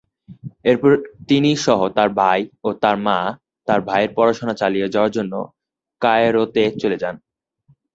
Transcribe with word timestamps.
এরপর 0.65 0.91
তিনি 1.29 1.51
সহ 1.65 1.79
তার 1.97 2.09
ভাই 2.19 2.41
ও 2.63 2.79
তার 2.83 2.97
মা 3.05 3.17
তার 3.67 3.79
ভাইয়ের 3.87 4.11
পড়াশোনা 4.17 4.53
চালিয়ে 4.61 4.91
যাওয়ার 4.93 5.15
জন্য 5.17 5.33
কায়রোতে 6.01 6.63
চলে 6.81 6.97
যান। 7.03 7.15